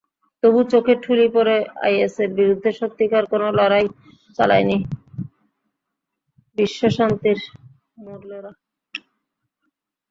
তবু 0.43 0.59
চোখে 0.71 0.93
ঠুলি 1.03 1.27
পরে 1.35 1.55
আইএসের 1.85 2.29
বিরুদ্ধে 2.37 2.71
সত্যিকার 2.79 3.23
কোনো 3.31 3.47
লড়াই 3.57 3.85
চালায়নি 4.37 4.77
বিশ্বশান্তির 6.57 7.39
মোড়লেরা। 8.03 8.51